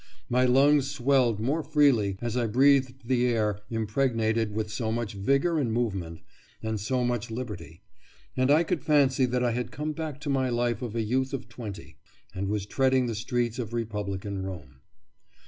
My 0.31 0.45
lungs 0.45 0.89
swelled 0.89 1.39
more 1.39 1.61
freely 1.61 2.17
as 2.21 2.35
I 2.35 2.47
breathed 2.47 3.07
the 3.07 3.27
air 3.27 3.59
impregnated 3.69 4.51
with 4.51 4.71
so 4.71 4.91
much 4.91 5.13
vigour 5.13 5.59
and 5.59 5.71
movement, 5.71 6.21
and 6.63 6.79
so 6.79 7.03
much 7.03 7.29
liberty, 7.29 7.83
and 8.35 8.49
I 8.49 8.63
could 8.63 8.83
fancy 8.83 9.25
that 9.27 9.43
I 9.43 9.51
had 9.51 9.69
come 9.69 9.91
back 9.93 10.19
to 10.21 10.29
my 10.31 10.49
life 10.49 10.81
of 10.81 10.95
a 10.95 11.03
youth 11.03 11.33
of 11.33 11.47
twenty, 11.49 11.97
and 12.33 12.47
was 12.47 12.65
treading 12.65 13.05
the 13.05 13.13
streets 13.13 13.59
of 13.59 13.73
republican 13.73 14.41
Rome. 14.41 14.79